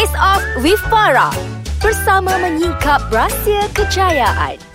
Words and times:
Face 0.00 0.16
Off 0.16 0.40
with 0.64 0.80
Farah 0.88 1.28
bersama 1.76 2.40
menyingkap 2.40 3.04
rahsia 3.12 3.68
kejayaan. 3.76 4.69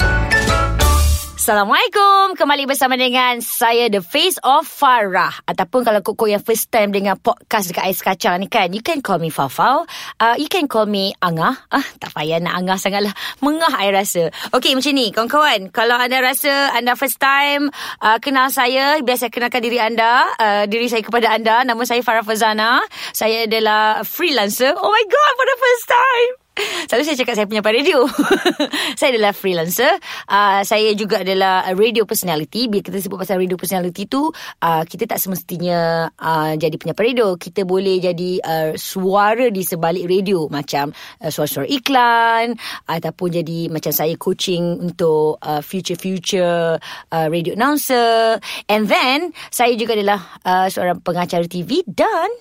Assalamualaikum. 1.45 2.33
Kembali 2.33 2.65
bersama 2.65 2.97
dengan 2.97 3.37
Saya 3.37 3.85
The 3.85 4.01
Face 4.01 4.41
of 4.41 4.65
Farah. 4.65 5.29
Ataupun 5.45 5.85
kalau 5.85 6.01
koko 6.01 6.25
yang 6.25 6.41
first 6.41 6.73
time 6.73 6.89
Dengan 6.89 7.21
podcast 7.21 7.69
dekat 7.69 7.85
Ais 7.85 8.01
Kacang 8.01 8.41
ni 8.41 8.49
kan 8.49 8.73
You 8.73 8.81
can 8.81 9.05
call 9.05 9.21
me 9.21 9.29
Fafau. 9.29 9.85
Uh, 10.17 10.33
You 10.41 10.49
can 10.49 10.65
call 10.65 10.89
me 10.89 11.13
Angah. 11.21 11.53
Ah, 11.69 11.85
Tak 12.01 12.17
payah 12.17 12.41
nak 12.41 12.57
Angah 12.57 12.81
sangat 12.81 13.05
lah 13.05 13.13
Mengah 13.45 13.77
I 13.77 13.93
rasa. 13.93 14.33
Okay 14.57 14.73
macam 14.73 14.97
ni 14.97 15.13
Kawan-kawan. 15.13 15.69
Kalau 15.69 15.93
anda 16.01 16.17
rasa 16.17 16.73
Anda 16.73 16.97
first 16.97 17.21
time 17.21 17.69
uh, 18.01 18.17
Kenal 18.17 18.49
saya 18.49 18.97
Biasa 19.05 19.29
kenalkan 19.29 19.61
diri 19.61 19.77
anda 19.77 20.25
uh, 20.41 20.65
Diri 20.65 20.89
saya 20.89 21.05
kepada 21.05 21.29
anda. 21.29 21.61
Nama 21.61 21.83
saya 21.85 22.01
Farah 22.01 22.25
Fazana 22.25 22.81
Saya 23.13 23.45
adalah 23.45 24.01
freelancer. 24.01 24.73
Oh 24.73 24.89
my 24.89 25.05
god 25.05 25.31
For 25.37 25.45
the 25.45 25.57
first 25.61 25.85
time 25.93 26.44
Selalu 26.85 27.03
saya 27.03 27.17
cakap 27.19 27.33
saya 27.35 27.47
punya 27.49 27.63
radio. 27.65 28.07
saya 28.99 29.09
adalah 29.11 29.33
freelancer. 29.35 29.91
Uh, 30.29 30.63
saya 30.63 30.95
juga 30.95 31.25
adalah 31.25 31.67
radio 31.75 32.07
personality. 32.07 32.71
Bila 32.71 32.79
kita 32.79 33.03
sebut 33.03 33.19
pasal 33.19 33.41
radio 33.41 33.59
personality 33.59 34.07
tu, 34.07 34.31
uh, 34.63 34.83
kita 34.87 35.03
tak 35.03 35.19
semestinya 35.19 36.07
uh, 36.15 36.53
jadi 36.55 36.79
penyampai 36.79 37.11
radio. 37.11 37.35
Kita 37.35 37.67
boleh 37.67 37.99
jadi 37.99 38.31
uh, 38.39 38.71
suara 38.79 39.51
di 39.51 39.67
sebalik 39.67 40.07
radio. 40.07 40.47
Macam 40.47 40.95
uh, 40.95 41.31
suara-suara 41.33 41.67
iklan. 41.67 42.55
Ataupun 42.87 43.43
jadi 43.43 43.67
macam 43.67 43.91
saya 43.91 44.15
coaching 44.15 44.79
untuk 44.79 45.41
uh, 45.43 45.59
future-future 45.59 46.79
uh, 47.11 47.27
radio 47.27 47.57
announcer. 47.57 48.39
And 48.71 48.87
then, 48.87 49.35
saya 49.51 49.75
juga 49.75 49.99
adalah 49.99 50.39
uh, 50.47 50.71
seorang 50.71 51.03
pengacara 51.03 51.49
TV 51.51 51.83
dan 51.83 52.31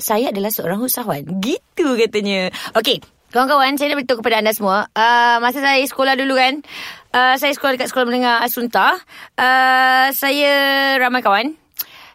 saya 0.00 0.32
adalah 0.34 0.50
seorang 0.50 0.80
usahawan. 0.82 1.22
Gitu 1.38 2.00
katanya. 2.00 2.48
Okay. 2.74 3.19
Kawan-kawan, 3.30 3.78
saya 3.78 3.94
nak 3.94 4.02
beritahu 4.02 4.18
kepada 4.26 4.42
anda 4.42 4.50
semua. 4.50 4.90
Uh, 4.90 5.38
masa 5.38 5.62
saya 5.62 5.86
sekolah 5.86 6.18
dulu 6.18 6.34
kan, 6.34 6.66
uh, 7.14 7.38
saya 7.38 7.54
sekolah 7.54 7.78
dekat 7.78 7.94
sekolah 7.94 8.10
menengah 8.10 8.42
Asunta. 8.42 8.98
Uh, 9.38 10.10
saya 10.10 10.52
ramai 10.98 11.22
kawan. 11.22 11.54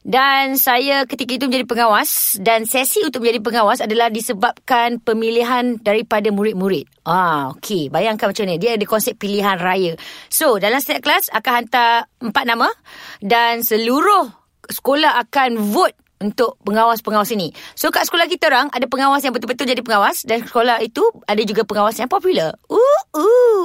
Dan 0.03 0.59
saya 0.59 1.07
ketika 1.07 1.39
itu 1.39 1.47
menjadi 1.47 1.63
pengawas. 1.65 2.35
Dan 2.43 2.67
sesi 2.67 2.99
untuk 3.01 3.23
menjadi 3.23 3.41
pengawas 3.41 3.79
adalah 3.79 4.11
disebabkan 4.11 4.99
pemilihan 4.99 5.79
daripada 5.79 6.29
murid-murid. 6.35 6.83
Ah, 7.07 7.49
okay. 7.55 7.87
Bayangkan 7.87 8.35
macam 8.35 8.45
ni. 8.45 8.59
Dia 8.59 8.75
ada 8.75 8.83
konsep 8.83 9.15
pilihan 9.15 9.55
raya. 9.55 9.95
So, 10.27 10.59
dalam 10.59 10.83
setiap 10.83 10.99
kelas 10.99 11.31
akan 11.31 11.51
hantar 11.63 12.11
empat 12.21 12.43
nama. 12.43 12.67
Dan 13.23 13.63
seluruh 13.63 14.29
sekolah 14.67 15.15
akan 15.25 15.63
vote 15.73 16.04
untuk 16.23 16.55
pengawas-pengawas 16.63 17.27
ini. 17.35 17.51
So 17.75 17.91
kat 17.91 18.07
sekolah 18.07 18.31
kita 18.31 18.47
orang 18.47 18.71
ada 18.71 18.87
pengawas 18.87 19.19
yang 19.21 19.35
betul-betul 19.35 19.67
jadi 19.67 19.83
pengawas 19.83 20.23
dan 20.23 20.47
sekolah 20.47 20.79
itu 20.79 21.03
ada 21.27 21.41
juga 21.43 21.67
pengawas 21.67 21.99
yang 21.99 22.07
popular. 22.07 22.55
Uh 22.71 23.01
uh. 23.11 23.63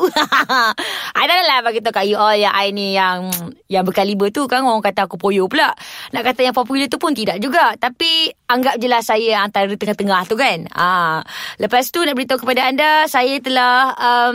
I 1.21 1.27
lah 1.27 1.63
bagi 1.63 1.79
tahu 1.79 1.95
kat 1.95 2.11
you 2.11 2.19
all 2.19 2.35
yang 2.35 2.51
I 2.51 2.75
ni 2.75 2.99
yang 2.99 3.31
yang 3.71 3.87
berkaliber 3.87 4.35
tu 4.35 4.51
kan 4.51 4.67
orang 4.67 4.83
kata 4.83 5.07
aku 5.07 5.15
poyo 5.15 5.47
pula. 5.47 5.71
Nak 6.11 6.23
kata 6.27 6.51
yang 6.51 6.57
popular 6.57 6.91
tu 6.91 6.99
pun 6.99 7.15
tidak 7.15 7.39
juga. 7.39 7.79
Tapi 7.79 8.35
anggap 8.51 8.83
jelas 8.83 9.07
saya 9.07 9.47
antara 9.47 9.71
tengah-tengah 9.71 10.27
tu 10.27 10.35
kan. 10.35 10.67
Ah, 10.75 11.23
lepas 11.63 11.87
tu 11.95 12.03
nak 12.03 12.19
beritahu 12.19 12.43
kepada 12.43 12.67
anda 12.67 13.07
saya 13.07 13.39
telah 13.39 13.95
um, 13.95 14.35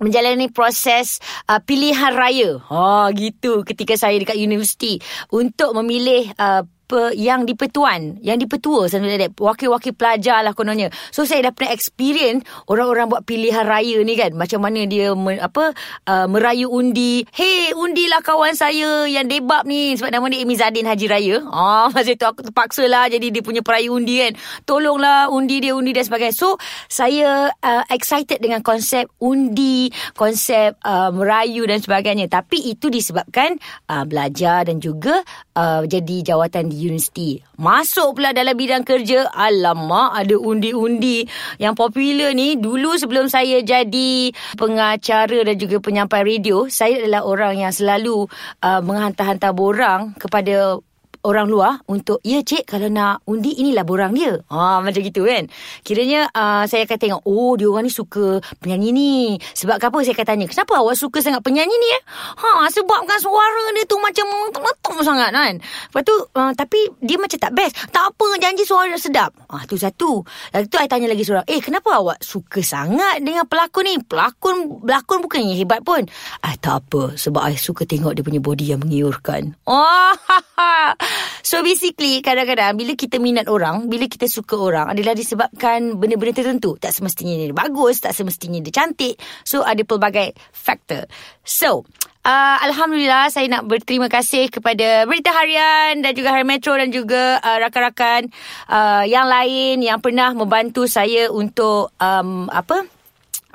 menjalani 0.00 0.48
proses 0.48 1.20
uh, 1.46 1.60
pilihan 1.60 2.16
raya. 2.16 2.58
Ha 2.70 3.12
gitu 3.12 3.62
ketika 3.62 3.94
saya 3.98 4.16
dekat 4.16 4.40
universiti 4.40 4.98
untuk 5.30 5.76
memilih 5.76 6.32
uh, 6.40 6.64
apa 6.92 7.16
yang 7.16 7.48
dipetuan, 7.48 8.20
yang 8.20 8.36
dipetua 8.36 8.84
sebenarnya 8.84 9.32
wakil-wakil 9.40 9.96
pelajar 9.96 10.44
lah 10.44 10.52
kononnya. 10.52 10.92
So 11.08 11.24
saya 11.24 11.48
dah 11.48 11.52
pernah 11.56 11.72
experience 11.72 12.44
orang-orang 12.68 13.08
buat 13.08 13.24
pilihan 13.24 13.64
raya 13.64 13.96
ni 14.04 14.12
kan. 14.12 14.36
Macam 14.36 14.60
mana 14.60 14.84
dia 14.84 15.16
me, 15.16 15.40
apa 15.40 15.72
uh, 16.04 16.28
merayu 16.28 16.68
undi. 16.68 17.24
Hey, 17.32 17.72
undilah 17.72 18.20
kawan 18.20 18.52
saya 18.52 19.08
yang 19.08 19.24
debab 19.24 19.64
ni 19.64 19.96
sebab 19.96 20.12
nama 20.12 20.28
dia 20.28 20.44
Amy 20.44 20.52
Zadin 20.52 20.84
Haji 20.84 21.06
Raya. 21.08 21.36
Ah, 21.48 21.88
masa 21.96 22.12
tu 22.12 22.28
aku 22.28 22.44
terpaksa 22.44 22.84
lah 22.84 23.08
jadi 23.08 23.32
dia 23.32 23.40
punya 23.40 23.64
perayu 23.64 23.96
undi 23.96 24.28
kan. 24.28 24.36
Tolonglah 24.68 25.32
undi 25.32 25.64
dia 25.64 25.72
undi 25.72 25.96
dan 25.96 26.04
sebagainya. 26.04 26.36
So 26.36 26.60
saya 26.92 27.56
uh, 27.56 27.84
excited 27.88 28.44
dengan 28.44 28.60
konsep 28.60 29.08
undi, 29.16 29.88
konsep 30.12 30.76
uh, 30.84 31.08
merayu 31.08 31.64
dan 31.64 31.80
sebagainya. 31.80 32.28
Tapi 32.28 32.68
itu 32.68 32.92
disebabkan 32.92 33.56
uh, 33.88 34.04
belajar 34.04 34.68
dan 34.68 34.76
juga 34.76 35.24
uh, 35.56 35.88
jadi 35.88 36.36
jawatan 36.36 36.68
di 36.68 36.81
universiti. 36.82 37.38
Masuk 37.56 38.18
pula 38.18 38.34
dalam 38.34 38.58
bidang 38.58 38.82
kerja, 38.82 39.30
alamak 39.30 40.18
ada 40.18 40.34
undi-undi 40.34 41.22
yang 41.62 41.78
popular 41.78 42.34
ni. 42.34 42.58
Dulu 42.58 42.98
sebelum 42.98 43.30
saya 43.30 43.62
jadi 43.62 44.34
pengacara 44.58 45.46
dan 45.46 45.56
juga 45.56 45.78
penyampai 45.78 46.26
radio, 46.26 46.66
saya 46.66 47.00
adalah 47.02 47.22
orang 47.22 47.62
yang 47.62 47.72
selalu 47.72 48.26
uh, 48.60 48.80
menghantar-hantar 48.82 49.54
borang 49.54 50.12
kepada 50.18 50.82
orang 51.22 51.46
luar 51.46 51.72
untuk 51.86 52.18
ya 52.26 52.42
cik 52.42 52.66
kalau 52.66 52.90
nak 52.90 53.22
undi 53.26 53.54
inilah 53.58 53.86
borang 53.86 54.12
dia. 54.14 54.38
Ha 54.50 54.82
macam 54.82 55.00
gitu 55.02 55.26
kan. 55.26 55.46
Kiranya 55.86 56.28
uh, 56.34 56.64
saya 56.66 56.86
akan 56.86 56.98
tengok 56.98 57.22
oh 57.26 57.54
dia 57.54 57.66
orang 57.70 57.86
ni 57.86 57.92
suka 57.94 58.42
penyanyi 58.58 58.90
ni. 58.90 59.12
Sebab 59.38 59.78
apa 59.78 59.98
saya 60.02 60.14
akan 60.18 60.26
tanya 60.26 60.46
kenapa 60.50 60.72
awak 60.82 60.98
suka 60.98 61.22
sangat 61.22 61.42
penyanyi 61.46 61.74
ni 61.74 61.88
eh? 61.94 62.02
Ha 62.42 62.66
sebab 62.70 63.06
kan 63.06 63.18
suara 63.22 63.64
dia 63.74 63.84
tu 63.86 63.96
macam 64.02 64.26
meletup 64.58 64.98
sangat 65.02 65.30
kan. 65.30 65.54
Lepas 65.62 66.02
tu 66.02 66.14
uh, 66.14 66.52
tapi 66.52 66.80
dia 66.98 67.16
macam 67.18 67.38
tak 67.38 67.52
best. 67.54 67.74
Tak 67.94 68.14
apa 68.14 68.26
janji 68.42 68.66
suara 68.66 68.94
sedap. 68.98 69.30
Ha, 69.50 69.64
tu 69.66 69.78
satu. 69.78 70.22
Lepas 70.52 70.66
tu 70.66 70.76
saya 70.78 70.88
tanya 70.90 71.06
lagi 71.10 71.22
seorang, 71.22 71.46
"Eh 71.46 71.60
kenapa 71.62 71.98
awak 71.98 72.18
suka 72.22 72.60
sangat 72.64 73.22
dengan 73.22 73.46
pelakon 73.46 73.84
ni? 73.86 73.94
Pelakon 74.02 74.82
pelakon 74.82 75.18
bukannya 75.22 75.54
hebat 75.54 75.80
pun." 75.86 76.02
Ah 76.42 76.58
tak 76.58 76.86
apa 76.88 77.14
sebab 77.14 77.46
saya 77.46 77.58
suka 77.58 77.86
tengok 77.86 78.18
dia 78.18 78.24
punya 78.26 78.40
body 78.42 78.74
yang 78.74 78.80
mengiurkan. 78.82 79.54
Oh 79.66 80.14
So 81.52 81.60
basically 81.60 82.22
kadang-kadang 82.24 82.78
bila 82.78 82.94
kita 82.96 83.20
minat 83.20 83.50
orang, 83.50 83.90
bila 83.90 84.08
kita 84.08 84.30
suka 84.30 84.56
orang 84.56 84.86
adalah 84.94 85.12
disebabkan 85.12 86.00
benda-benda 86.00 86.38
tertentu. 86.38 86.78
Tak 86.80 86.94
semestinya 86.96 87.34
dia 87.34 87.52
bagus, 87.52 88.00
tak 88.00 88.16
semestinya 88.16 88.62
dia 88.62 88.72
cantik. 88.72 89.18
So 89.44 89.60
ada 89.60 89.82
pelbagai 89.84 90.32
faktor. 90.54 91.10
So 91.44 91.84
Uh, 92.22 92.54
Alhamdulillah 92.70 93.34
saya 93.34 93.50
nak 93.50 93.66
berterima 93.66 94.06
kasih 94.06 94.46
kepada 94.46 95.10
Berita 95.10 95.34
Harian 95.34 96.06
dan 96.06 96.14
juga 96.14 96.30
Hari 96.30 96.46
Metro 96.46 96.70
dan 96.78 96.94
juga 96.94 97.42
uh, 97.42 97.58
rakan-rakan 97.58 98.30
uh, 98.70 99.02
yang 99.10 99.26
lain 99.26 99.82
yang 99.82 99.98
pernah 99.98 100.30
membantu 100.30 100.86
saya 100.86 101.34
untuk 101.34 101.90
um, 101.98 102.46
apa 102.46 102.86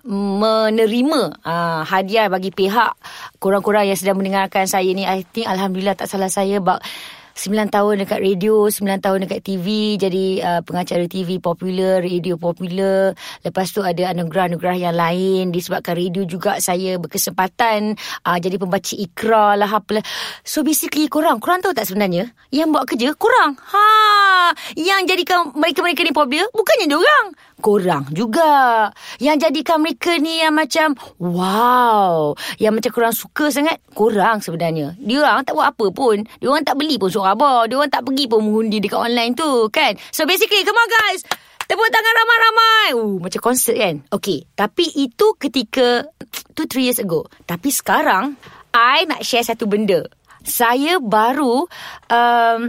menerima 0.07 1.43
uh, 1.43 1.83
hadiah 1.83 2.31
bagi 2.31 2.55
pihak 2.55 2.95
korang-korang 3.43 3.83
yang 3.91 3.99
sedang 3.99 4.15
mendengarkan 4.15 4.63
saya 4.63 4.87
ni 4.95 5.03
I 5.03 5.27
think 5.27 5.51
Alhamdulillah 5.51 5.99
tak 5.99 6.07
salah 6.07 6.31
saya 6.31 6.63
about 6.63 6.79
9 7.37 7.69
tahun 7.69 8.01
dekat 8.01 8.17
radio, 8.17 8.65
9 8.65 8.97
tahun 8.97 9.29
dekat 9.29 9.45
TV, 9.45 9.95
jadi 10.01 10.25
uh, 10.41 10.61
pengacara 10.65 11.05
TV 11.05 11.37
popular, 11.37 12.01
radio 12.01 12.33
popular. 12.33 13.13
Lepas 13.45 13.69
tu 13.69 13.85
ada 13.85 14.09
anugerah-anugerah 14.09 14.89
yang 14.89 14.97
lain. 14.97 15.53
Disebabkan 15.53 15.93
radio 15.93 16.25
juga 16.25 16.57
saya 16.57 16.97
berkesempatan 16.97 17.93
uh, 18.25 18.37
jadi 18.41 18.57
pembaca 18.57 18.93
ikra 18.97 19.53
lah 19.53 19.69
apalah. 19.69 20.01
So 20.41 20.65
basically 20.65 21.05
korang, 21.13 21.37
korang 21.37 21.61
tahu 21.61 21.77
tak 21.77 21.85
sebenarnya 21.85 22.33
yang 22.49 22.73
buat 22.73 22.89
kerja 22.89 23.13
korang. 23.13 23.53
Ha, 23.53 23.85
yang 24.73 25.05
jadikan 25.05 25.53
mereka-mereka 25.53 26.01
ni 26.01 26.17
popular 26.17 26.49
bukannya 26.57 26.89
dia 26.89 26.97
orang 26.97 27.25
korang 27.59 28.05
juga. 28.13 28.87
Yang 29.17 29.49
jadikan 29.49 29.81
mereka 29.81 30.15
ni 30.17 30.41
yang 30.41 30.53
macam 30.53 30.93
wow. 31.17 32.33
Yang 32.61 32.73
macam 32.81 32.91
korang 32.93 33.15
suka 33.15 33.45
sangat 33.49 33.81
korang 33.93 34.39
sebenarnya. 34.41 34.93
Dia 35.01 35.25
orang 35.25 35.45
tak 35.45 35.57
buat 35.57 35.73
apa 35.73 35.85
pun. 35.89 36.21
Dia 36.39 36.47
orang 36.49 36.65
tak 36.65 36.77
beli 36.77 36.95
pun 37.01 37.09
suara 37.09 37.33
apa. 37.33 37.65
Dia 37.65 37.75
orang 37.81 37.91
tak 37.91 38.05
pergi 38.05 38.25
pun 38.29 38.39
mengundi 38.45 38.77
dekat 38.77 38.99
online 39.01 39.33
tu 39.33 39.69
kan. 39.73 39.97
So 40.13 40.29
basically 40.29 40.61
come 40.61 40.77
on 40.77 40.89
guys. 40.89 41.21
Tepuk 41.67 41.89
tangan 41.91 42.13
ramai-ramai. 42.15 42.87
Uh, 42.95 43.17
macam 43.19 43.39
konsert 43.43 43.75
kan. 43.75 43.99
Okay. 44.07 44.47
Tapi 44.55 44.87
itu 45.03 45.35
ketika 45.35 46.07
2-3 46.55 46.85
years 46.85 46.99
ago. 47.03 47.27
Tapi 47.43 47.67
sekarang 47.73 48.39
I 48.71 49.03
nak 49.03 49.25
share 49.25 49.43
satu 49.43 49.67
benda. 49.67 50.07
Saya 50.47 51.03
baru 51.03 51.67
um, 52.07 52.59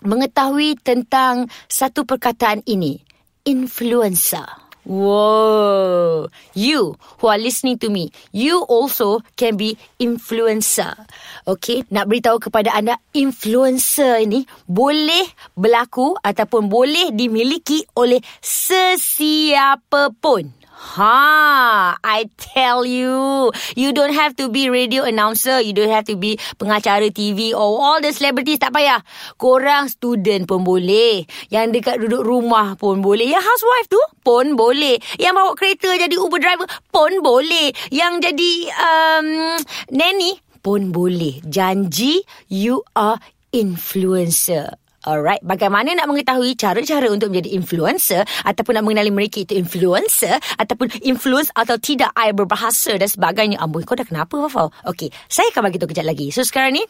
mengetahui 0.00 0.80
tentang 0.80 1.52
satu 1.68 2.08
perkataan 2.08 2.64
ini 2.64 3.09
influencer. 3.44 4.70
Whoa. 4.80 6.32
You 6.56 6.96
who 7.20 7.26
are 7.28 7.36
listening 7.38 7.76
to 7.84 7.92
me, 7.92 8.10
you 8.32 8.64
also 8.64 9.20
can 9.36 9.60
be 9.60 9.76
influencer. 10.00 10.96
Okay, 11.44 11.84
nak 11.92 12.08
beritahu 12.08 12.40
kepada 12.40 12.72
anda, 12.72 12.96
influencer 13.12 14.24
ini 14.24 14.48
boleh 14.64 15.28
berlaku 15.52 16.16
ataupun 16.24 16.72
boleh 16.72 17.12
dimiliki 17.12 17.84
oleh 17.92 18.24
sesiapa 18.40 20.16
pun. 20.16 20.59
Ha, 20.80 22.00
I 22.00 22.32
tell 22.40 22.88
you, 22.88 23.52
you 23.76 23.92
don't 23.92 24.16
have 24.16 24.32
to 24.40 24.48
be 24.48 24.72
radio 24.72 25.04
announcer, 25.04 25.60
you 25.60 25.76
don't 25.76 25.92
have 25.92 26.08
to 26.08 26.16
be 26.16 26.40
pengacara 26.56 27.12
TV 27.12 27.52
or 27.52 27.68
all 27.76 28.00
the 28.00 28.08
celebrities 28.16 28.56
tak 28.56 28.72
payah. 28.72 29.04
Korang 29.36 29.92
student 29.92 30.48
pun 30.48 30.64
boleh, 30.64 31.28
yang 31.52 31.68
dekat 31.68 32.00
duduk 32.00 32.24
rumah 32.24 32.80
pun 32.80 33.04
boleh, 33.04 33.28
yang 33.28 33.44
housewife 33.44 33.92
tu 33.92 34.00
pun 34.24 34.56
boleh, 34.56 34.96
yang 35.20 35.36
bawa 35.36 35.52
kereta 35.52 35.92
jadi 36.00 36.16
Uber 36.16 36.40
driver 36.40 36.64
pun 36.88 37.12
boleh, 37.20 37.76
yang 37.92 38.16
jadi 38.16 38.72
um, 38.72 39.60
nanny 39.92 40.40
pun 40.64 40.96
boleh. 40.96 41.44
Janji 41.44 42.24
you 42.48 42.80
are 42.96 43.20
influencer. 43.52 44.79
Alright, 45.00 45.40
bagaimana 45.40 45.96
nak 45.96 46.12
mengetahui 46.12 46.60
cara-cara 46.60 47.08
untuk 47.08 47.32
menjadi 47.32 47.56
influencer 47.56 48.20
ataupun 48.44 48.76
nak 48.76 48.84
mengenali 48.84 49.08
mereka 49.08 49.40
itu 49.40 49.56
influencer 49.56 50.36
ataupun 50.60 50.92
influence 51.00 51.48
atau 51.56 51.80
tidak 51.80 52.12
I 52.12 52.36
berbahasa 52.36 53.00
dan 53.00 53.08
sebagainya. 53.08 53.56
Amboi, 53.64 53.88
kau 53.88 53.96
dah 53.96 54.04
kenapa, 54.04 54.36
Fafau? 54.44 54.68
Okay, 54.84 55.08
saya 55.32 55.48
akan 55.56 55.72
bagi 55.72 55.80
tahu 55.80 55.88
kejap 55.96 56.04
lagi. 56.04 56.28
So, 56.28 56.44
sekarang 56.44 56.76
ni, 56.76 56.84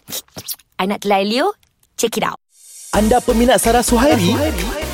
I 0.82 0.90
nak 0.90 1.06
telai 1.06 1.22
Leo. 1.22 1.54
Check 1.94 2.18
it 2.18 2.26
out. 2.26 2.42
Anda 2.90 3.22
peminat 3.22 3.62
Sarah 3.62 3.86
Suhairi? 3.86 4.34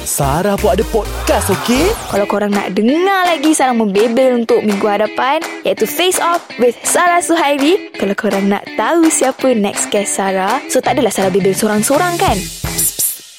Sarah 0.04 0.60
pun 0.60 0.76
ada 0.76 0.84
podcast, 0.92 1.48
okey? 1.48 1.88
Kalau 2.12 2.28
korang 2.28 2.52
nak 2.52 2.76
dengar 2.76 3.24
lagi 3.24 3.56
Sarah 3.56 3.72
membebel 3.72 4.44
untuk 4.44 4.60
minggu 4.60 4.84
hadapan 4.84 5.40
Iaitu 5.64 5.88
Face 5.88 6.20
Off 6.20 6.44
with 6.60 6.76
Sarah 6.86 7.24
Suhairi 7.24 7.90
Kalau 7.96 8.14
korang 8.14 8.52
nak 8.52 8.69
tahu 8.78 9.08
siapa 9.10 9.50
next 9.56 9.90
guest 9.90 10.14
Sarah 10.14 10.62
So 10.70 10.78
tak 10.78 11.00
adalah 11.00 11.10
Sarah 11.10 11.32
bebel 11.32 11.56
sorang-sorang 11.56 12.14
kan? 12.20 12.65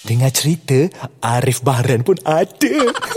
Dengar 0.07 0.31
cerita, 0.31 0.87
Arif 1.19 1.59
Bahran 1.67 2.07
pun 2.07 2.15
ada. 2.23 2.75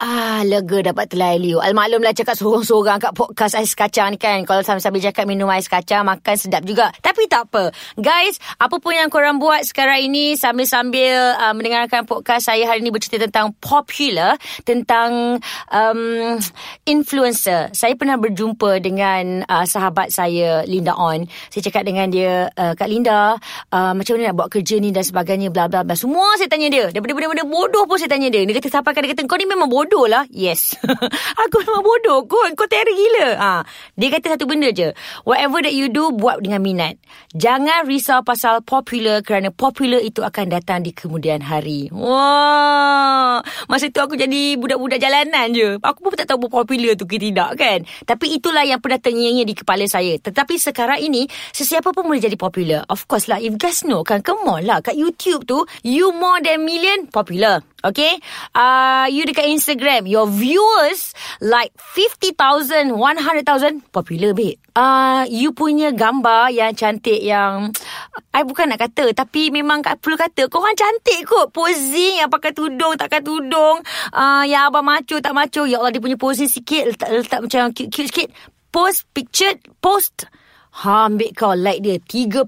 Ah, 0.00 0.40
lega 0.48 0.80
dapat 0.80 1.12
telai 1.12 1.36
Leo. 1.36 1.60
Almaklumlah 1.60 2.16
cakap 2.16 2.32
sorang-sorang 2.32 2.96
kat 2.96 3.12
podcast 3.12 3.52
ais 3.52 3.76
kacang 3.76 4.08
ni 4.08 4.16
kan. 4.16 4.48
Kalau 4.48 4.64
sambil-sambil 4.64 5.04
cakap 5.04 5.28
minum 5.28 5.44
ais 5.52 5.68
kacang, 5.68 6.08
makan 6.08 6.40
sedap 6.40 6.64
juga. 6.64 6.88
Tapi 7.04 7.28
tak 7.28 7.52
apa. 7.52 7.68
Guys, 8.00 8.40
apa 8.56 8.80
pun 8.80 8.96
yang 8.96 9.12
korang 9.12 9.36
buat 9.36 9.60
sekarang 9.60 10.08
ini 10.08 10.40
sambil-sambil 10.40 11.36
uh, 11.36 11.52
mendengarkan 11.52 12.08
podcast 12.08 12.48
saya 12.48 12.64
hari 12.64 12.80
ini 12.80 12.88
bercerita 12.88 13.28
tentang 13.28 13.52
popular, 13.60 14.40
tentang 14.64 15.36
um, 15.68 16.40
influencer. 16.88 17.68
Saya 17.76 17.92
pernah 17.92 18.16
berjumpa 18.16 18.80
dengan 18.80 19.44
uh, 19.52 19.68
sahabat 19.68 20.08
saya, 20.08 20.64
Linda 20.64 20.96
On. 20.96 21.28
Saya 21.52 21.68
cakap 21.68 21.84
dengan 21.84 22.08
dia, 22.08 22.48
uh, 22.56 22.72
Kak 22.72 22.88
Linda, 22.88 23.36
uh, 23.68 23.92
macam 23.92 24.16
mana 24.16 24.32
nak 24.32 24.36
buat 24.40 24.48
kerja 24.48 24.80
ni 24.80 24.96
dan 24.96 25.04
sebagainya, 25.04 25.52
bla 25.52 25.68
bla 25.68 25.84
bla. 25.84 25.92
Semua 25.92 26.40
saya 26.40 26.48
tanya 26.48 26.72
dia. 26.72 26.88
Daripada 26.88 27.12
benda-benda 27.12 27.44
bodoh 27.44 27.84
pun 27.84 28.00
saya 28.00 28.08
tanya 28.08 28.32
dia. 28.32 28.48
Dia 28.48 28.56
kata, 28.56 28.80
siapa 28.80 28.96
dia 28.96 29.12
kata, 29.12 29.28
kau 29.28 29.36
ni 29.36 29.44
memang 29.44 29.68
bodoh 29.68 29.89
bodoh 29.90 30.06
lah. 30.06 30.22
Yes. 30.30 30.78
aku 31.42 31.66
memang 31.66 31.82
bodoh 31.82 32.22
kot. 32.30 32.54
Kau 32.54 32.70
terry 32.70 32.94
gila. 32.94 33.34
Ha. 33.34 33.52
Dia 33.98 34.08
kata 34.14 34.38
satu 34.38 34.46
benda 34.46 34.70
je. 34.70 34.94
Whatever 35.26 35.66
that 35.66 35.74
you 35.74 35.90
do, 35.90 36.14
buat 36.14 36.38
dengan 36.38 36.62
minat. 36.62 36.94
Jangan 37.34 37.90
risau 37.90 38.22
pasal 38.22 38.62
popular 38.62 39.18
kerana 39.26 39.50
popular 39.50 39.98
itu 39.98 40.22
akan 40.22 40.46
datang 40.54 40.86
di 40.86 40.94
kemudian 40.94 41.42
hari. 41.42 41.90
Wah. 41.90 43.42
Masa 43.66 43.90
tu 43.90 43.98
aku 43.98 44.14
jadi 44.14 44.54
budak-budak 44.54 45.02
jalanan 45.02 45.50
je. 45.50 45.82
Aku 45.82 46.06
pun 46.06 46.14
tak 46.14 46.30
tahu 46.30 46.46
popular 46.46 46.94
tu 46.94 47.10
ke 47.10 47.18
tidak 47.18 47.58
kan. 47.58 47.82
Tapi 48.06 48.38
itulah 48.38 48.62
yang 48.62 48.78
pernah 48.78 49.02
ternyanyi 49.02 49.42
di 49.42 49.58
kepala 49.58 49.82
saya. 49.90 50.14
Tetapi 50.22 50.54
sekarang 50.54 51.02
ini, 51.02 51.26
sesiapa 51.50 51.90
pun 51.90 52.06
boleh 52.06 52.22
jadi 52.22 52.38
popular. 52.38 52.86
Of 52.86 53.10
course 53.10 53.26
lah. 53.26 53.42
If 53.42 53.58
guys 53.58 53.82
know 53.82 54.06
kan, 54.06 54.22
come 54.22 54.46
on 54.46 54.62
lah. 54.62 54.78
Kat 54.86 54.94
YouTube 54.94 55.50
tu, 55.50 55.66
you 55.82 56.14
more 56.14 56.38
than 56.38 56.62
million, 56.62 57.10
popular. 57.10 57.66
Okay? 57.80 58.20
Uh, 58.52 59.08
you 59.08 59.24
dekat 59.24 59.48
Instagram, 59.48 60.04
your 60.04 60.28
viewers 60.28 61.16
like 61.40 61.72
50,000, 61.76 62.96
100,000, 62.96 63.92
popular, 63.92 64.36
babe. 64.36 64.60
Uh, 64.76 65.26
you 65.28 65.52
punya 65.52 65.90
gambar 65.92 66.52
yang 66.54 66.72
cantik 66.76 67.20
yang... 67.20 67.72
I 68.36 68.46
bukan 68.46 68.70
nak 68.70 68.80
kata, 68.86 69.10
tapi 69.12 69.50
memang 69.50 69.82
perlu 69.82 70.14
kata, 70.14 70.46
kau 70.46 70.62
orang 70.62 70.78
cantik 70.78 71.26
kot. 71.26 71.50
Posing 71.50 72.22
yang 72.22 72.30
pakai 72.30 72.54
tudung, 72.54 72.94
takkan 72.94 73.24
tudung. 73.24 73.82
Uh, 74.14 74.44
yang 74.46 74.70
abang 74.70 74.86
macho, 74.86 75.18
tak 75.18 75.34
macho. 75.34 75.66
Ya 75.66 75.82
Allah, 75.82 75.90
dia 75.90 76.02
punya 76.02 76.14
posing 76.20 76.46
sikit, 76.46 76.94
letak, 76.94 77.10
letak 77.10 77.40
macam 77.42 77.74
cute-cute 77.74 78.08
sikit. 78.08 78.28
Post, 78.70 79.10
picture, 79.10 79.58
post. 79.82 80.30
Ha, 80.70 81.10
ambil 81.10 81.34
kau 81.34 81.58
like 81.58 81.82
dia. 81.82 81.98
38,000 81.98 82.46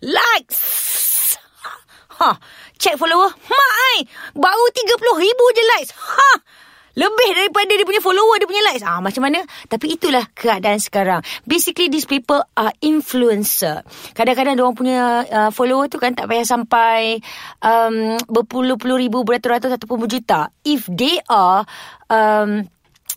likes. 0.00 0.60
Ha, 2.16 2.30
check 2.80 2.96
follower. 2.96 3.28
Mak 3.28 3.72
ai, 3.92 3.98
baru 4.32 4.64
30 4.72 5.24
ribu 5.24 5.44
je 5.52 5.62
likes. 5.76 5.92
Ha, 5.92 6.30
lebih 6.96 7.28
daripada 7.36 7.68
dia 7.76 7.84
punya 7.84 8.00
follower, 8.00 8.40
dia 8.40 8.48
punya 8.48 8.64
likes. 8.72 8.80
Ah, 8.80 9.04
macam 9.04 9.28
mana? 9.28 9.44
Tapi 9.68 10.00
itulah 10.00 10.24
keadaan 10.32 10.80
sekarang. 10.80 11.20
Basically, 11.44 11.92
these 11.92 12.08
people 12.08 12.40
are 12.56 12.72
influencer. 12.80 13.84
Kadang-kadang 14.16 14.56
orang 14.56 14.76
punya 14.76 15.00
uh, 15.28 15.50
follower 15.52 15.92
tu 15.92 16.00
kan 16.00 16.16
tak 16.16 16.24
payah 16.24 16.48
sampai 16.48 17.20
um, 17.60 18.16
berpuluh-puluh 18.32 18.96
ribu, 18.96 19.28
beratus-ratus 19.28 19.76
ataupun 19.76 20.08
berjuta. 20.08 20.48
If 20.64 20.88
they 20.88 21.20
are... 21.28 21.68
Um, 22.08 22.72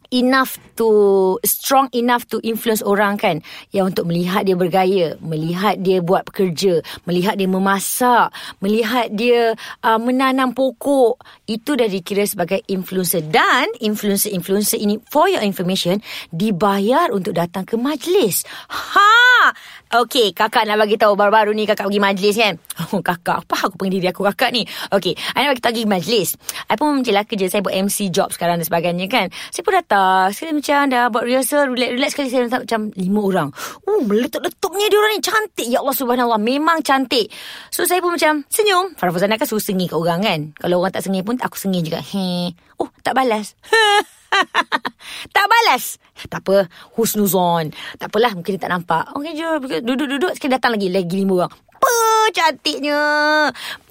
enough 0.09 0.57
to 0.73 1.37
strong 1.45 1.89
enough 1.93 2.25
to 2.29 2.41
influence 2.41 2.81
orang 2.81 3.15
kan? 3.21 3.45
Yang 3.69 3.95
untuk 3.95 4.05
melihat 4.09 4.41
dia 4.45 4.57
bergaya 4.57 5.05
melihat 5.21 5.77
dia 5.77 6.01
buat 6.01 6.25
pekerja 6.25 6.81
melihat 7.05 7.37
dia 7.37 7.45
memasak 7.45 8.33
melihat 8.59 9.11
dia 9.13 9.53
uh, 9.85 9.99
menanam 10.01 10.51
pokok. 10.57 11.21
Itu 11.45 11.77
dah 11.77 11.85
dikira 11.85 12.25
sebagai 12.25 12.65
influencer. 12.65 13.21
Dan 13.29 13.69
influencer-influencer 13.77 14.81
ini 14.81 14.97
for 15.09 15.29
your 15.29 15.43
information 15.45 16.01
dibayar 16.33 17.13
untuk 17.13 17.37
datang 17.37 17.65
ke 17.67 17.77
majlis. 17.77 18.43
Ha! 18.69 19.53
Okey 19.89 20.35
kakak 20.37 20.69
nak 20.69 20.77
bagi 20.85 21.01
tahu 21.01 21.17
baru-baru 21.17 21.49
ni 21.55 21.65
kakak 21.65 21.89
pergi 21.89 22.01
majlis 22.01 22.35
kan? 22.37 22.55
Oh 22.89 23.01
kakak 23.03 23.45
apa 23.45 23.55
aku 23.69 23.75
panggil 23.75 24.01
diri 24.01 24.09
aku 24.09 24.25
kakak 24.33 24.51
ni? 24.53 24.65
Okey 24.93 25.13
I 25.33 25.45
nak 25.45 25.57
bagi 25.57 25.63
tahu 25.63 25.73
pergi 25.73 25.85
majlis. 25.89 26.29
I 26.69 26.75
pun 26.77 27.01
menjelaka 27.01 27.33
je 27.33 27.49
saya 27.49 27.61
buat 27.65 27.73
MC 27.73 28.13
job 28.13 28.29
sekarang 28.33 28.61
dan 28.61 28.65
sebagainya 28.65 29.05
kan? 29.09 29.27
Saya 29.49 29.63
pun 29.65 29.73
datang 29.73 29.98
uh, 29.99 30.27
Sekali 30.31 30.63
macam 30.63 30.79
dah 30.87 31.11
buat 31.11 31.23
rehearsal 31.27 31.75
Relax-relax 31.75 32.11
sekali 32.15 32.29
Saya 32.31 32.41
letak 32.47 32.61
macam 32.63 32.81
lima 32.95 33.19
orang. 33.19 33.49
Oh 33.83 33.99
meletup-letupnya 34.07 34.85
dia 34.87 34.97
orang 34.97 35.11
ni. 35.15 35.19
Cantik. 35.19 35.67
Ya 35.67 35.77
Allah 35.83 35.95
subhanallah. 35.95 36.39
Memang 36.39 36.79
cantik. 36.79 37.27
So 37.69 37.83
saya 37.83 37.99
pun 37.99 38.15
macam 38.15 38.47
Senyum. 38.47 38.95
Farah 38.95 39.11
Fuzana 39.11 39.35
kan 39.35 39.47
suruh 39.47 39.63
sengih 39.63 39.91
kat 39.91 39.99
orang 39.99 40.19
kan. 40.23 40.39
Kalau 40.55 40.79
orang 40.79 40.95
tak 40.95 41.03
sengih 41.03 41.23
pun 41.27 41.35
Aku 41.39 41.55
sengih 41.59 41.83
juga. 41.83 41.99
He. 41.99 42.55
Oh 42.79 42.89
tak 43.03 43.13
balas 43.13 43.53
tak 45.35 45.45
balas 45.49 45.97
Tak 46.29 46.45
apa 46.45 46.69
Husnuzon 46.93 47.73
Tak 47.97 48.13
apalah 48.13 48.37
Mungkin 48.37 48.55
dia 48.55 48.61
tak 48.61 48.71
nampak 48.71 49.09
Okay 49.17 49.33
je 49.33 49.81
Duduk-duduk 49.81 50.37
Sekali 50.37 50.53
datang 50.53 50.77
lagi 50.77 50.87
Lagi 50.87 51.15
lima 51.17 51.33
orang 51.43 51.53
cantiknya. 52.31 53.01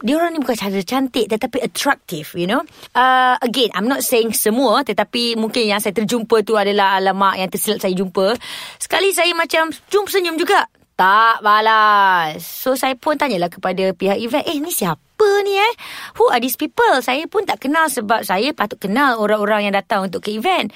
Dia 0.02 0.14
orang 0.14 0.30
ni 0.34 0.38
bukan 0.38 0.56
cara 0.56 0.80
cantik 0.82 1.26
tetapi 1.26 1.58
attractive, 1.62 2.28
you 2.38 2.46
know. 2.46 2.62
Uh, 2.94 3.34
again, 3.42 3.70
I'm 3.74 3.90
not 3.90 4.06
saying 4.06 4.34
semua 4.34 4.86
tetapi 4.86 5.34
mungkin 5.34 5.66
yang 5.66 5.82
saya 5.82 5.94
terjumpa 5.94 6.46
tu 6.46 6.54
adalah 6.54 6.98
alamak 6.98 7.38
yang 7.38 7.50
tersilap 7.50 7.82
saya 7.82 7.94
jumpa. 7.94 8.38
Sekali 8.78 9.10
saya 9.10 9.34
macam 9.34 9.70
jumpa 9.90 10.08
senyum 10.08 10.38
juga. 10.38 10.66
Tak 10.98 11.46
balas. 11.46 12.42
So 12.42 12.74
saya 12.74 12.98
pun 12.98 13.14
tanyalah 13.14 13.46
kepada 13.46 13.94
pihak 13.94 14.18
event, 14.18 14.42
eh 14.50 14.58
ni 14.58 14.74
siapa 14.74 15.30
ni 15.46 15.54
eh? 15.54 15.72
Who 16.18 16.26
are 16.26 16.42
these 16.42 16.58
people? 16.58 16.90
Saya 17.06 17.22
pun 17.30 17.46
tak 17.46 17.62
kenal 17.62 17.86
sebab 17.86 18.26
saya 18.26 18.50
patut 18.50 18.82
kenal 18.82 19.14
orang-orang 19.22 19.70
yang 19.70 19.78
datang 19.78 20.10
untuk 20.10 20.26
ke 20.26 20.34
event. 20.34 20.74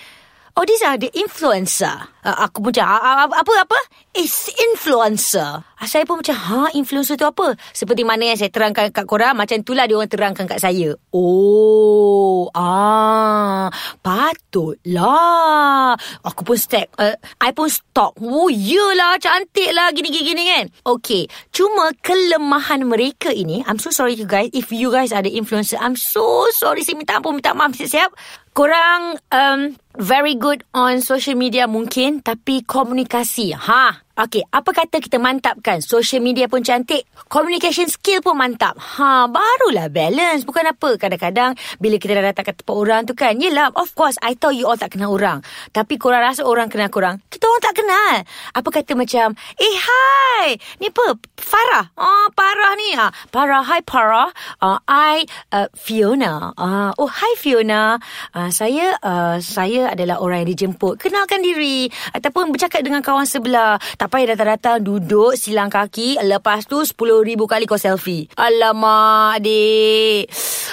Oh, 0.53 0.69
these 0.69 0.85
are 0.85 1.01
the 1.01 1.09
influencer. 1.17 2.13
Uh, 2.21 2.45
aku 2.45 2.61
pun 2.61 2.77
macam, 2.77 2.85
apa, 3.33 3.53
apa? 3.65 3.79
It's 4.13 4.53
influencer. 4.53 5.65
Uh, 5.65 5.89
saya 5.89 6.05
pun 6.05 6.21
macam, 6.21 6.37
ha, 6.37 6.69
influencer 6.77 7.17
tu 7.17 7.25
apa? 7.25 7.57
Seperti 7.73 8.05
mana 8.05 8.29
yang 8.29 8.37
saya 8.37 8.53
terangkan 8.53 8.93
kat 8.93 9.09
korang, 9.09 9.33
macam 9.33 9.57
itulah 9.65 9.89
dia 9.89 9.97
orang 9.97 10.13
terangkan 10.13 10.45
kat 10.45 10.61
saya. 10.61 10.93
Oh, 11.09 12.53
ah, 12.53 13.73
patutlah. 14.05 15.97
Aku 16.21 16.45
pun 16.45 16.61
step, 16.61 16.93
uh, 17.01 17.17
I 17.41 17.57
pun 17.57 17.73
stop. 17.73 18.21
Oh, 18.21 18.53
yelah, 18.53 19.17
cantik 19.17 19.73
lah, 19.73 19.89
gini-gini 19.97 20.53
kan. 20.53 20.65
Okay, 20.85 21.33
cuma 21.49 21.97
kelemahan 22.05 22.85
mereka 22.85 23.33
ini, 23.33 23.65
I'm 23.65 23.81
so 23.81 23.89
sorry 23.89 24.21
you 24.21 24.29
guys, 24.29 24.53
if 24.53 24.69
you 24.69 24.93
guys 24.93 25.17
are 25.17 25.25
the 25.25 25.33
influencer, 25.33 25.81
I'm 25.81 25.97
so 25.97 26.45
sorry, 26.53 26.85
saya 26.85 27.01
minta 27.01 27.17
ampun, 27.17 27.41
minta 27.41 27.57
maaf, 27.57 27.73
siap-siap. 27.73 28.13
Korang 28.53 29.17
um, 29.33 29.81
very 29.97 30.37
good 30.37 30.61
on 30.77 31.01
social 31.01 31.33
media 31.41 31.65
mungkin 31.65 32.21
tapi 32.21 32.61
komunikasi. 32.69 33.57
Ha, 33.57 34.12
Okey, 34.13 34.45
apa 34.53 34.77
kata 34.77 35.01
kita 35.01 35.17
mantapkan 35.17 35.81
social 35.81 36.21
media 36.21 36.45
pun 36.45 36.61
cantik, 36.61 37.09
communication 37.33 37.89
skill 37.89 38.21
pun 38.21 38.37
mantap. 38.37 38.77
Ha, 38.77 39.25
barulah 39.25 39.89
balance. 39.89 40.45
Bukan 40.45 40.69
apa. 40.69 41.01
Kadang-kadang 41.01 41.57
bila 41.81 41.97
kita 41.97 42.21
dah 42.21 42.29
datang 42.29 42.45
ke 42.45 42.53
tempat 42.53 42.77
orang 42.77 43.09
tu 43.09 43.17
kan, 43.17 43.41
yelah, 43.41 43.73
of 43.73 43.89
course, 43.97 44.21
I 44.21 44.37
tahu 44.37 44.53
you 44.53 44.69
all 44.69 44.77
tak 44.77 44.93
kenal 44.93 45.17
orang. 45.17 45.41
Tapi 45.73 45.97
korang 45.97 46.21
rasa 46.21 46.45
orang 46.45 46.69
kenal 46.69 46.93
korang. 46.93 47.25
Kita 47.33 47.49
orang 47.49 47.65
tak 47.65 47.75
kenal. 47.81 48.15
Apa 48.53 48.69
kata 48.69 48.93
macam, 48.93 49.33
eh, 49.57 49.77
hi, 49.81 50.61
ni 50.77 50.93
apa? 50.93 51.17
Farah. 51.41 51.89
Oh, 51.97 52.29
Farah 52.37 52.77
ni. 52.77 52.93
Ha, 52.93 53.09
Farah, 53.33 53.65
hi 53.65 53.81
Farah. 53.81 54.29
Uh, 54.61 54.77
I, 54.93 55.25
uh, 55.57 55.73
Fiona. 55.73 56.53
Uh, 56.61 56.93
oh, 57.01 57.09
hi 57.09 57.33
Fiona. 57.41 57.97
Uh, 58.37 58.53
saya, 58.53 58.93
uh, 59.01 59.41
saya 59.41 59.89
adalah 59.89 60.21
orang 60.21 60.45
yang 60.45 60.53
dijemput. 60.53 61.01
Kenalkan 61.01 61.41
diri. 61.41 61.89
Ataupun 62.13 62.53
bercakap 62.53 62.85
dengan 62.85 63.01
kawan 63.01 63.25
sebelah. 63.25 63.81
Tak 64.03 64.19
payah 64.19 64.35
datang-datang 64.35 64.83
duduk 64.83 65.39
silang 65.39 65.71
kaki. 65.71 66.19
Lepas 66.27 66.67
tu 66.67 66.83
10 66.83 67.23
ribu 67.23 67.47
kali 67.47 67.71
kau 67.71 67.79
selfie. 67.79 68.27
Alamak 68.35 69.39
adik. 69.39 70.27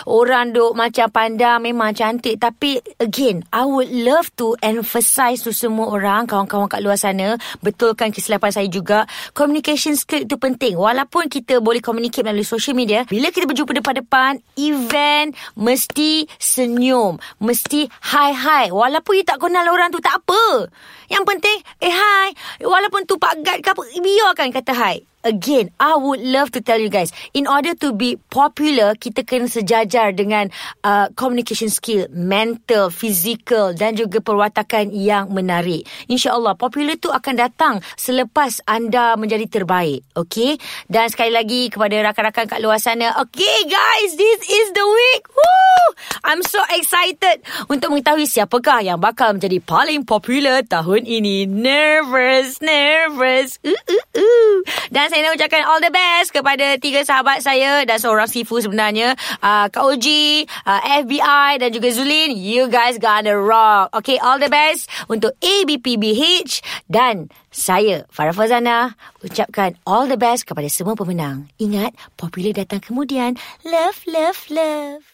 Orang 0.07 0.55
duk 0.55 0.77
macam 0.77 1.09
pandang 1.11 1.63
memang 1.65 1.91
cantik. 1.91 2.39
Tapi 2.39 2.79
again, 3.01 3.43
I 3.51 3.65
would 3.65 3.91
love 3.91 4.31
to 4.39 4.55
emphasize 4.63 5.43
to 5.43 5.51
semua 5.51 5.91
orang, 5.91 6.29
kawan-kawan 6.29 6.71
kat 6.71 6.79
luar 6.79 6.95
sana. 6.95 7.35
Betulkan 7.59 8.13
kesilapan 8.13 8.51
saya 8.53 8.67
juga. 8.69 9.09
Communication 9.33 9.97
skill 9.97 10.23
itu 10.23 10.37
penting. 10.39 10.79
Walaupun 10.79 11.27
kita 11.27 11.59
boleh 11.59 11.83
communicate 11.83 12.23
melalui 12.23 12.47
social 12.47 12.77
media. 12.77 13.03
Bila 13.09 13.33
kita 13.33 13.49
berjumpa 13.49 13.75
depan-depan, 13.81 14.39
event 14.55 15.35
mesti 15.57 16.29
senyum. 16.39 17.17
Mesti 17.41 17.89
hi-hi. 17.89 18.71
Walaupun 18.71 19.19
you 19.19 19.25
tak 19.25 19.41
kenal 19.41 19.65
orang 19.67 19.89
tu, 19.89 19.99
tak 19.99 20.21
apa. 20.21 20.69
Yang 21.09 21.23
penting, 21.25 21.57
eh 21.81 21.91
hi. 21.91 22.27
Walaupun 22.61 23.09
tu 23.09 23.17
Pak 23.17 23.41
Gad 23.41 23.59
ke 23.65 23.69
apa, 23.73 23.81
biarkan 23.81 24.53
kata 24.53 24.73
hi. 24.77 24.95
Again, 25.19 25.75
I 25.83 25.99
would 25.99 26.23
love 26.23 26.55
to 26.55 26.63
tell 26.63 26.79
you 26.79 26.87
guys, 26.87 27.11
in 27.35 27.43
order 27.43 27.75
to 27.83 27.91
be 27.91 28.15
popular, 28.31 28.95
kita 28.95 29.27
kena 29.27 29.51
sejajar 29.51 30.15
dengan 30.15 30.47
uh, 30.87 31.11
communication 31.11 31.67
skill, 31.67 32.07
mental, 32.15 32.87
physical 32.87 33.75
dan 33.75 33.99
juga 33.99 34.23
perwatakan 34.23 34.95
yang 34.95 35.27
menarik. 35.35 35.83
InsyaAllah, 36.07 36.55
popular 36.55 36.95
tu 36.95 37.11
akan 37.11 37.35
datang 37.35 37.83
selepas 37.99 38.63
anda 38.63 39.19
menjadi 39.19 39.59
terbaik. 39.59 40.07
Okay? 40.15 40.55
Dan 40.87 41.11
sekali 41.11 41.35
lagi 41.35 41.67
kepada 41.67 41.99
rakan-rakan 41.99 42.45
kat 42.47 42.59
luar 42.63 42.79
sana, 42.79 43.11
okay 43.19 43.67
guys, 43.67 44.15
this 44.15 44.39
is 44.47 44.71
the 44.71 44.87
week. 44.87 45.23
Woo! 45.35 45.87
I'm 46.23 46.39
so 46.47 46.63
excited 46.79 47.43
untuk 47.67 47.91
mengetahui 47.91 48.23
siapakah 48.23 48.87
yang 48.87 49.03
bakal 49.03 49.35
menjadi 49.35 49.59
paling 49.59 50.07
popular 50.07 50.63
tahun 50.63 51.03
ini. 51.03 51.43
Nervous, 51.43 52.63
nervous. 52.63 53.59
Uh, 53.67 53.75
uh, 53.75 54.05
uh. 54.15 54.55
Dan 54.89 55.09
saya 55.09 55.25
nak 55.25 55.37
ucapkan 55.37 55.63
all 55.65 55.81
the 55.81 55.93
best 55.93 56.33
kepada 56.33 56.77
tiga 56.77 57.01
sahabat 57.05 57.41
saya 57.41 57.85
dan 57.85 57.97
seorang 57.97 58.29
sifu 58.29 58.61
sebenarnya. 58.61 59.13
Uh, 59.41 59.69
Kak 59.69 59.85
Oji, 59.85 60.45
uh, 60.65 60.81
FBI 61.05 61.61
dan 61.61 61.69
juga 61.73 61.89
Zulin. 61.93 62.33
You 62.33 62.69
guys 62.69 63.01
gonna 63.01 63.33
rock. 63.33 63.93
Okay, 64.01 64.21
all 64.21 64.37
the 64.37 64.49
best 64.49 64.89
untuk 65.09 65.33
ABPBH 65.41 66.61
dan 66.85 67.33
saya, 67.49 68.05
Farah 68.13 68.33
Fazana, 68.33 68.93
ucapkan 69.25 69.73
all 69.89 70.05
the 70.05 70.17
best 70.17 70.45
kepada 70.45 70.69
semua 70.69 70.93
pemenang. 70.93 71.49
Ingat, 71.57 71.97
popular 72.13 72.53
datang 72.53 72.81
kemudian. 72.81 73.41
Love, 73.65 74.05
love, 74.05 74.41
love. 74.53 75.09